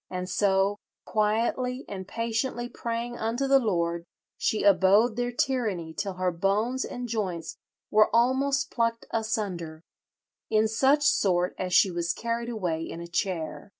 And 0.16 0.30
so, 0.30 0.78
quietly 1.04 1.84
and 1.88 2.06
patiently 2.06 2.68
praying 2.68 3.16
unto 3.18 3.48
the 3.48 3.58
Lord, 3.58 4.06
she 4.38 4.62
abode 4.62 5.16
their 5.16 5.32
tyranny 5.32 5.92
till 5.92 6.12
her 6.12 6.30
bones 6.30 6.84
and 6.84 7.08
joints 7.08 7.56
were 7.90 8.08
almost 8.14 8.70
plucked 8.70 9.06
asunder, 9.10 9.82
in 10.48 10.68
such 10.68 11.02
sort 11.02 11.56
as 11.58 11.74
she 11.74 11.90
was 11.90 12.12
carried 12.12 12.48
away 12.48 12.84
in 12.84 13.00
a 13.00 13.08
chair." 13.08 13.72